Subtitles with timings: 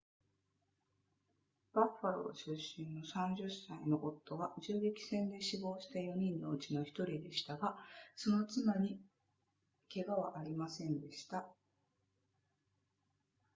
[1.73, 7.77] バッファロー出身の30歳の夫は銃撃戦で死亡した4人のうちの1人でしたが
[8.15, 8.99] その妻に
[9.93, 11.45] 怪我はありませんでした